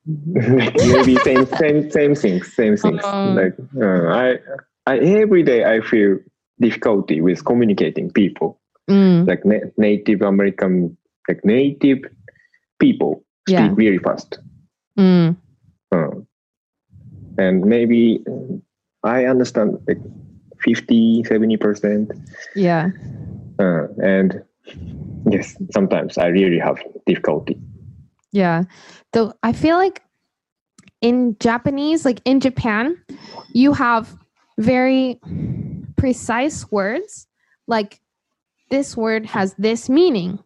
[0.07, 3.05] like maybe same same same things, same things.
[3.05, 3.37] Um.
[3.37, 4.39] like uh, I
[4.87, 6.19] I every day I feel
[6.61, 8.59] difficulty with communicating people.
[8.91, 10.97] Mm, Like na- Native American,
[11.29, 11.99] like native
[12.79, 13.75] people speak Yeah.
[13.77, 14.39] really fast.
[14.99, 15.37] mm,
[15.93, 16.11] Uh,
[17.39, 18.57] and maybe uh,
[19.03, 20.01] I understand like
[20.63, 22.11] 50, 70 percent.
[22.55, 22.91] yeah.
[23.59, 24.43] Uh, and
[25.31, 27.59] yes, sometimes I really have difficulty.
[28.33, 28.65] Yeah.
[29.13, 30.03] Though I feel like
[31.01, 32.97] in Japanese, like in Japan,
[33.53, 34.17] you have
[34.59, 35.21] very
[35.97, 37.27] precise words.
[37.67, 38.01] Like
[38.71, 40.39] this word has this meaning.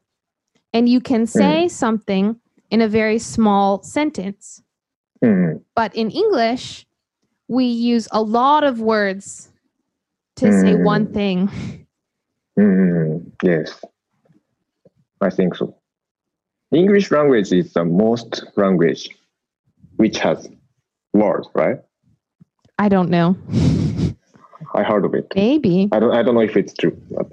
[0.73, 2.37] And you can say something
[2.71, 4.63] in a very small sentence.
[5.25, 6.87] Mm, But in English,
[7.49, 9.51] we use a lot of words
[10.37, 11.15] to say one Mm.
[11.15, 11.49] thing.
[12.59, 13.83] mm, yes,
[15.21, 15.75] I think so.
[16.71, 19.09] English language is the most language
[19.97, 20.49] which has
[21.15, 21.79] words, right?
[22.79, 23.37] I don't know.
[24.75, 25.33] I heard of it.
[25.35, 25.89] Maybe.
[25.93, 26.13] I don't.
[26.15, 26.97] I don't know if it's true.
[27.11, 27.33] But,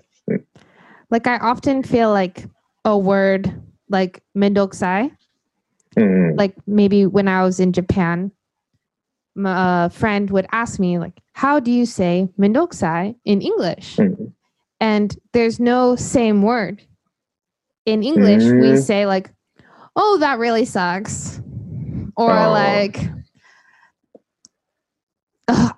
[1.15, 2.43] Like I often feel like
[2.84, 3.49] a word
[3.88, 5.10] like mendokusai
[5.97, 8.34] mm, like maybe when I was in Japan,
[9.45, 14.34] a friend would ask me like, "How do you say mendokusai in English?" mm,
[14.82, 16.82] And there's no same word.
[17.86, 18.84] In English, we Mm.
[18.84, 19.32] say like,
[19.95, 21.39] "Oh, that really sucks,"
[22.17, 22.51] or Oh.
[22.51, 22.99] like,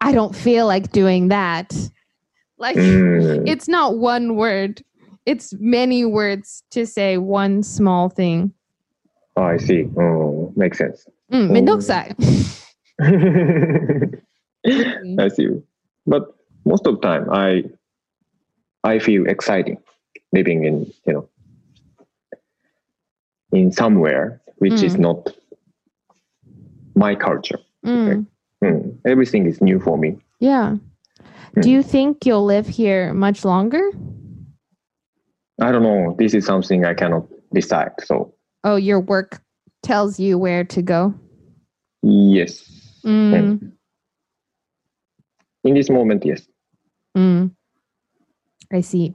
[0.01, 1.77] "I don't feel like doing that."
[2.57, 3.47] Like mm.
[3.47, 4.81] it's not one word;
[5.27, 8.51] it's many words to say one small thing.
[9.35, 9.87] Oh, I see.
[9.99, 11.05] Oh, makes sense.
[11.31, 11.53] Mm, Oh.
[11.53, 12.15] mendokusai.
[15.19, 15.49] I see.
[16.07, 16.23] But
[16.65, 17.63] most of the time, I
[18.83, 19.77] I feel exciting
[20.31, 21.29] living in you know
[23.51, 24.99] in somewhere which is Mm.
[24.99, 25.29] not
[26.95, 27.59] my culture.
[27.85, 28.25] Mm.
[28.63, 30.17] Mm, Everything is new for me.
[30.39, 30.77] Yeah.
[31.53, 31.61] Hmm.
[31.61, 33.91] Do you think you'll live here much longer?
[35.61, 36.15] I don't know.
[36.19, 37.91] This is something I cannot decide.
[38.03, 39.41] So Oh, your work
[39.83, 41.13] tells you where to go.
[42.03, 42.63] yes,
[43.05, 43.71] Mm,
[45.63, 46.45] in this moment, yes.
[47.17, 47.51] mm.
[48.73, 49.13] I see.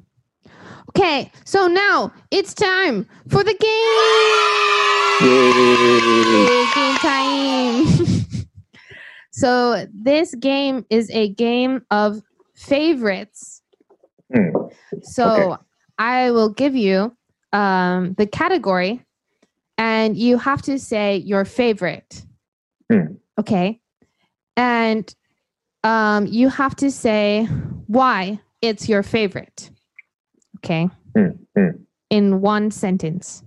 [0.90, 5.28] Okay, so now it's time for the game.
[5.28, 6.46] Yay!
[6.74, 7.86] Game time.
[9.30, 12.22] so this game is a game of
[12.54, 13.62] favorites.
[14.34, 15.62] Mm, So Okay.
[15.98, 17.16] I will give you
[17.52, 19.04] um, the category,
[19.78, 22.24] and you have to say your favorite.
[22.90, 23.14] Hmm.
[23.38, 23.80] Okay,
[24.56, 25.14] and
[25.84, 27.44] um, you have to say
[27.86, 29.70] why it's your favorite.
[30.58, 31.78] Okay, mm, mm.
[32.10, 33.42] in one sentence,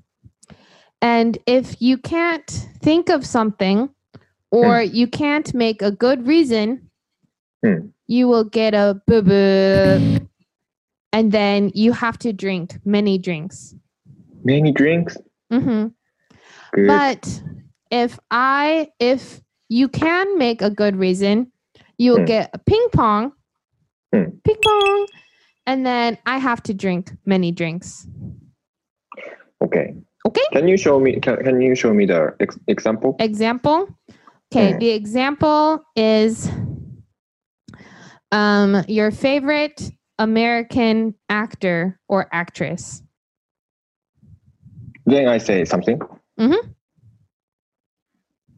[1.01, 2.49] And if you can't
[2.81, 3.89] think of something
[4.51, 6.89] or you can't make a good reason,
[7.63, 7.87] Hmm.
[8.07, 10.27] you will get a boo boo.
[11.15, 13.73] And then you have to drink many drinks.
[14.43, 15.15] Many drinks.
[15.49, 15.87] hmm
[16.73, 16.87] Good.
[16.87, 17.41] But
[17.89, 21.53] if I, if you can make a good reason,
[21.97, 22.25] you'll Hmm.
[22.25, 23.31] get a ping pong,
[24.13, 24.35] Hmm.
[24.43, 25.07] ping pong,
[25.65, 28.05] and then I have to drink many drinks.
[29.63, 29.95] okay.
[30.27, 30.41] Okay.
[30.51, 31.19] Can you show me?
[31.21, 33.15] Can, can you show me the ex- example?
[33.19, 33.87] Example.
[34.51, 34.79] Okay, Hmm.
[34.79, 36.49] the example is
[38.31, 39.79] um your favorite
[40.17, 43.03] American actor or actress.
[45.05, 45.99] Then I say something.
[46.39, 46.73] Mhm.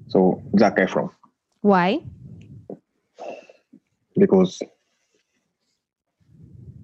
[0.07, 1.09] So Zac Efron,
[1.61, 1.99] Why?
[4.17, 4.61] because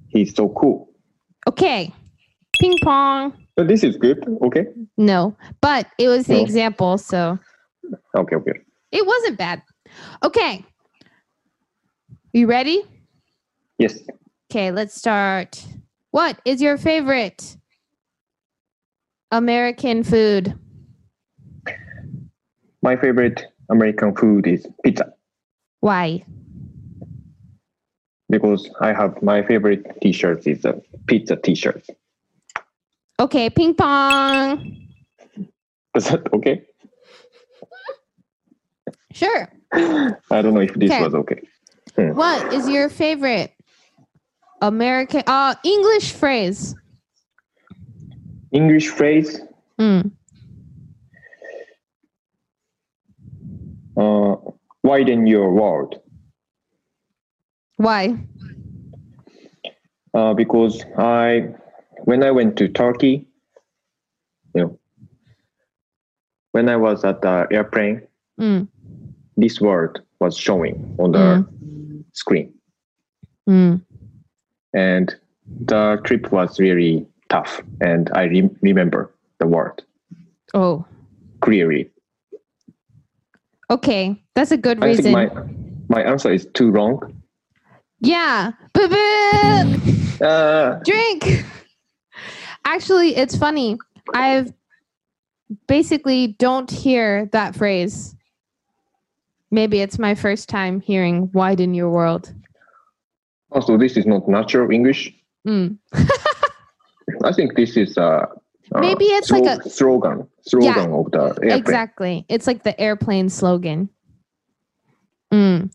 [0.09, 0.89] he's so cool.
[1.47, 1.91] Okay.
[2.59, 3.33] Ping pong.
[3.55, 4.23] But this is good.
[4.43, 4.65] Okay.
[4.97, 6.41] No, but it was the No.
[6.41, 7.39] example, so
[8.15, 8.35] Okay.
[8.35, 8.59] Okay.
[8.91, 9.61] it wasn't bad.
[10.23, 10.65] Okay.
[12.33, 12.83] You ready?
[13.77, 13.99] Yes.
[14.53, 15.65] Okay, let's start.
[16.11, 17.57] What is your favorite
[19.31, 20.53] American food?
[22.83, 25.11] My favorite American food is pizza
[25.79, 26.23] Why?
[28.29, 31.87] because I have my favorite T-shirt is a pizza T-shirt.
[33.19, 34.87] Okay, ping pong.
[35.95, 36.61] Is that okay?
[39.13, 39.49] Sure.
[39.73, 41.03] I don't know if this Okay.
[41.03, 41.41] was okay.
[41.95, 42.13] Hmm.
[42.13, 43.51] What is your favorite
[44.61, 46.75] American uh English phrase?
[48.51, 49.41] English phrase.
[49.79, 50.11] Mm.
[53.97, 54.35] Uh,
[54.83, 55.99] widen your world.
[57.77, 58.17] Why?
[60.13, 61.49] Uh, because I,
[62.05, 63.27] when I went to Turkey,
[64.53, 64.79] you know,
[66.51, 68.01] when I was at the airplane,
[68.39, 68.67] Mm.
[69.37, 71.45] this word was showing on the
[72.13, 72.51] screen,
[73.47, 73.81] Mm.
[74.73, 75.15] And
[75.65, 79.83] the trip was really tough, and I re- remember the word
[80.53, 80.85] Oh.
[81.41, 81.89] clearly.
[83.69, 84.21] Okay.
[84.35, 85.03] That's a good I reason.
[85.13, 85.43] think my
[85.89, 86.99] my answer is too wrong.
[87.99, 88.51] yeah.
[88.73, 90.25] Boo boo.
[90.25, 91.45] Uh, Drink.
[92.65, 93.77] Actually, it's funny.
[94.13, 94.53] I've
[95.67, 98.15] basically don't hear that phrase.
[99.51, 102.33] Maybe it's my first time hearing widen your world.
[103.53, 105.13] Also, this is not natural English.
[105.47, 105.77] Mm.
[107.23, 108.27] I think this is a,
[108.73, 111.51] a Maybe it's like a- slogan slogan of the airplane.
[111.51, 112.25] Exactly.
[112.29, 113.89] It's like the airplane slogan.
[115.31, 115.71] Mm.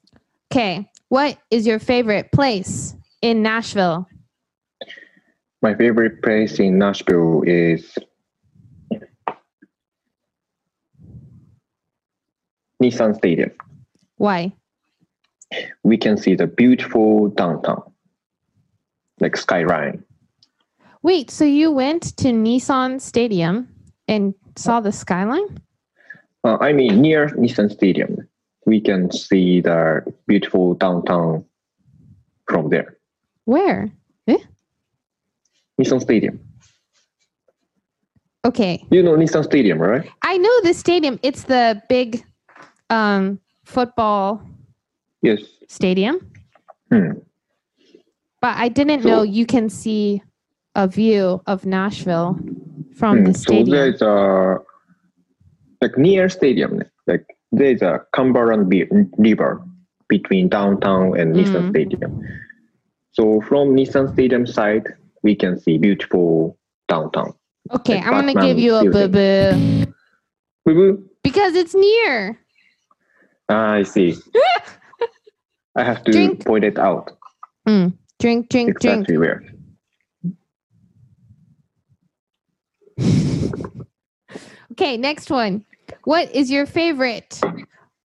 [0.53, 0.91] Okay.
[1.09, 4.07] What is your favorite place in Nashville?
[5.63, 7.95] My favorite place in Nashville is
[12.83, 13.51] Nissan Stadium.
[14.17, 14.53] Why?
[15.83, 17.83] We can see the beautiful downtown,
[19.21, 20.05] like skyline.
[21.03, 23.69] Wait, so you went to Nissan Stadium
[24.07, 25.59] and saw the skyline?
[26.45, 28.29] Uh, I mean, near Nissan Stadium,
[28.67, 31.45] we can see the beautiful downtown
[32.47, 32.97] from there.
[33.45, 33.91] Where?
[35.79, 36.41] Nissan Stadium.
[38.45, 38.85] Okay.
[38.91, 40.09] You know Nissan Stadium, right?
[40.23, 41.19] I know the stadium.
[41.23, 42.25] It's the big
[42.91, 44.43] um football
[45.23, 45.41] Yes.
[45.69, 46.19] stadium,
[46.91, 47.13] Hmm.
[48.41, 50.23] but I didn't So- know you can see
[50.75, 52.39] a view of Nashville
[52.95, 53.71] from Hmm, the So stadium.
[53.71, 54.59] there's a
[55.81, 58.73] like near stadium, like there's a Cumberland
[59.19, 59.63] River
[60.09, 61.71] between downtown and Nissan Mm.
[61.71, 62.23] Stadium.
[63.13, 64.87] So from Nissan Stadium side,
[65.23, 66.57] we can see beautiful
[66.89, 67.35] downtown.
[67.73, 69.87] Okay, like I'm gonna give you a boo boo
[70.65, 71.05] Boo-boo.
[71.23, 72.39] because it's near.
[73.49, 74.15] Ah, I see.
[75.79, 76.45] I have to Drink.
[76.45, 77.13] point it out
[77.67, 77.93] Mm.
[78.19, 79.09] Drink, drink, drink.
[79.09, 79.45] exactly where.
[84.73, 85.65] Okay, next one.
[86.05, 87.41] What is your favorite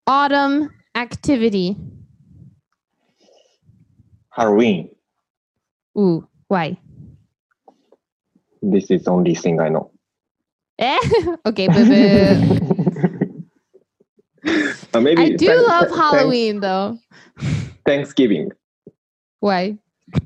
[0.07, 1.75] autumn activity?
[4.31, 4.89] Halloween.
[5.97, 6.77] Ooh, why?
[8.61, 9.91] This is the only thing I know.
[10.77, 10.97] Eh?
[11.45, 12.55] okay, boo boo.
[14.93, 16.97] Uh, maybe I do thank- love thank- Halloween though.
[17.89, 18.51] Thanksgiving.
[19.39, 19.77] Why?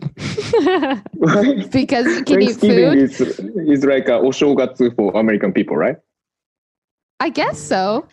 [1.72, 2.98] Because you can eat Thanksgiving food.
[2.98, 3.22] is
[3.74, 5.96] is like a oshogatsu for American people, right?
[7.22, 8.08] I guess so.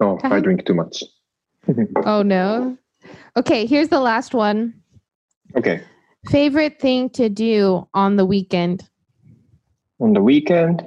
[0.00, 1.04] Oh, I drink too much.
[2.12, 2.76] Oh no.
[3.36, 4.74] Okay, here's the last one.
[5.56, 5.82] Okay.
[6.30, 8.88] Favorite thing to do on the weekend?
[10.00, 10.82] on the weekend,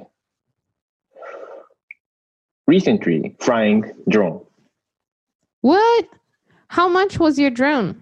[2.66, 4.47] recently flying drone.
[5.60, 6.06] What?
[6.68, 8.00] How much was your drone?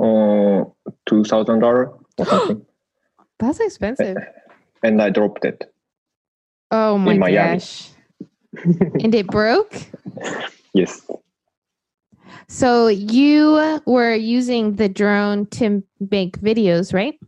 [0.00, 0.64] Uh,
[1.06, 2.64] two thousand dollar or something,
[3.38, 4.16] That's expensive.
[4.82, 5.72] and I dropped it.
[6.70, 7.90] Oh my gosh.
[8.64, 9.74] and it broke?
[10.74, 11.00] Yes,
[12.48, 17.18] So you were using the drone to make videos, right?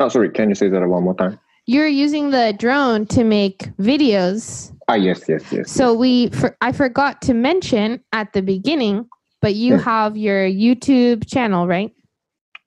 [0.00, 0.30] Oh, sorry.
[0.30, 1.38] Can you say that one more time?
[1.66, 4.72] You're using the drone to make videos.
[4.88, 5.70] Ah, yes, yes, yes.
[5.70, 9.06] So we for, I forgot to mention at the beginning,
[9.42, 9.82] but you Hmm.
[9.82, 11.92] have your YouTube channel, right?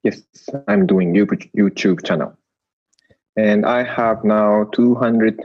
[0.03, 0.22] yes,
[0.67, 2.34] I'm doing YouTube YouTube channel,
[3.38, 5.41] and I have now two hundred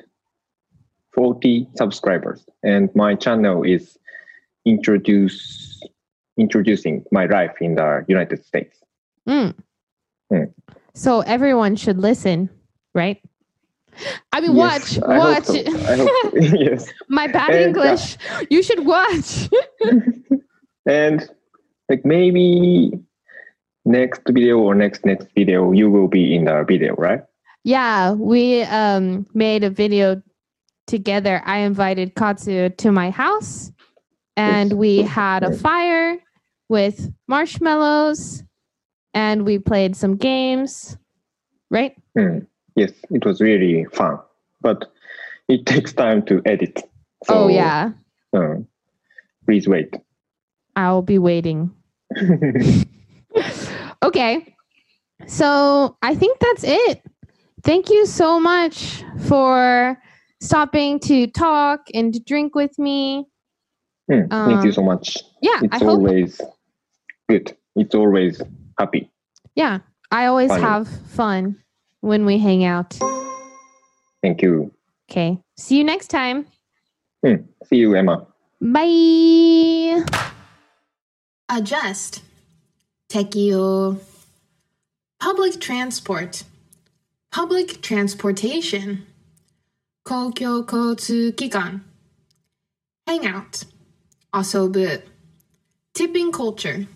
[1.13, 3.99] forty subscribers, and my channel is
[4.65, 5.81] introduce
[6.39, 8.77] introducing my life in the United States.
[9.27, 9.55] Mm.
[10.31, 10.45] Hmm.
[10.93, 12.51] So everyone should listen,
[12.95, 13.21] right?
[14.33, 15.45] I mean, watch, Yes, I hope watch.
[15.47, 15.55] so.
[15.57, 16.93] I hope yes.
[17.09, 18.17] My bad And, uh, English.
[18.51, 19.49] You should watch.
[20.87, 21.29] and
[21.89, 22.93] like maybe
[23.85, 27.23] next video or next next video you will be in the video right
[27.65, 30.23] yeah, we um made a video
[30.87, 31.43] together.
[31.45, 33.73] I invited Katsu to my house,
[34.37, 34.77] and Yes.
[34.79, 36.17] we had a fire
[36.69, 38.45] with marshmallows,
[39.15, 40.97] and we played some games.
[41.69, 41.97] Right?
[42.17, 42.47] Hmm.
[42.77, 44.19] Yes it was really fun
[44.61, 44.85] but
[45.49, 46.83] it takes time to edit
[47.29, 47.93] oh yeah,
[48.37, 48.55] uh,
[49.45, 49.95] please wait
[50.79, 51.73] I'll be waiting.
[54.03, 54.55] okay.
[55.27, 57.01] So I think that's it.
[57.65, 59.97] Thank you so much for
[60.43, 63.25] stopping to talk and to drink with me.
[64.13, 65.99] Hmm, thank you Um, so much Yeah, it's I hope.
[66.01, 66.41] always
[67.31, 68.43] good it's always
[68.79, 69.11] happy
[69.57, 69.79] Yeah,
[70.13, 70.63] I always Funny.
[70.63, 71.57] have fun
[72.02, 72.98] when we hang out.
[74.22, 74.72] thank you
[75.10, 75.38] Okay.
[75.58, 76.46] See you next time.
[77.22, 78.26] Hmm, see you emma
[78.62, 80.04] Bye.
[81.50, 82.22] adjust
[83.10, 84.00] 適用
[85.20, 86.44] public transport
[87.30, 89.00] public transportation
[90.04, 91.84] 公共交通機関
[93.06, 93.66] hang out
[94.34, 95.04] 遊ぶ
[95.94, 96.88] tipping culture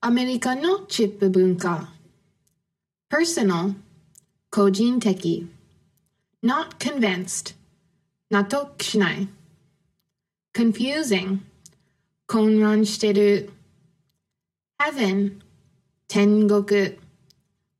[0.00, 1.88] アメリカのチップ文化
[3.10, 3.74] personal
[4.51, 5.47] Kojin teki.
[6.41, 7.53] Not convinced.
[8.33, 9.27] Natok shinai.
[10.53, 11.43] Confusing.
[12.27, 13.51] Konran shiteru.
[14.79, 15.43] Heaven.
[16.07, 16.97] Tengoku.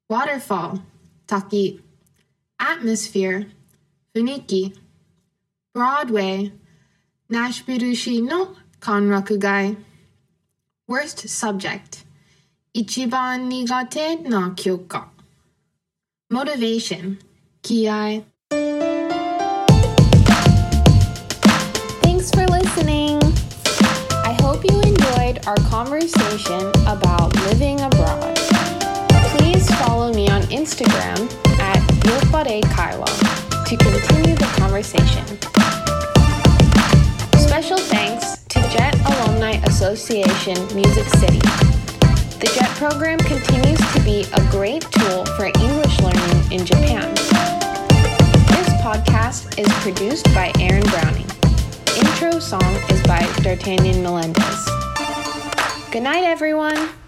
[0.10, 0.84] Waterfall.
[1.26, 1.82] Taki.
[2.60, 3.48] Atmosphere.
[4.14, 4.78] Funiki.
[5.74, 6.52] Broadway.
[7.32, 9.76] Nashbirushi no Kanrakugai.
[10.88, 12.04] Worst subject.
[12.76, 15.10] Ichiban nigate na kyoka
[16.30, 17.18] motivation
[17.64, 18.24] 気合
[22.02, 23.20] Thanks for listening.
[24.24, 28.36] I hope you enjoyed our conversation about living abroad.
[29.38, 31.18] Please follow me on Instagram
[31.60, 33.10] at Yopparei Kaiwa
[33.66, 35.26] to continue the conversation.
[37.40, 41.79] Special thanks to JET Alumni Association Music City.
[42.40, 47.14] The JET program continues to be a great tool for English learning in Japan.
[48.48, 51.28] This podcast is produced by Aaron Browning.
[51.98, 54.66] Intro song is by D'Artagnan Melendez.
[55.92, 56.99] Good night, everyone.